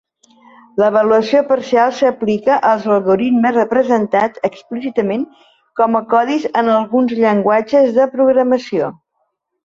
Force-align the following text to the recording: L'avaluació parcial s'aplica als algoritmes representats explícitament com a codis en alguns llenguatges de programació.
L'avaluació 0.81 1.39
parcial 1.49 1.91
s'aplica 1.97 2.55
als 2.69 2.87
algoritmes 2.95 3.53
representats 3.57 4.41
explícitament 4.49 5.25
com 5.81 5.99
a 5.99 6.01
codis 6.15 6.47
en 6.63 6.71
alguns 6.77 7.13
llenguatges 7.25 7.93
de 7.99 8.09
programació. 8.15 8.89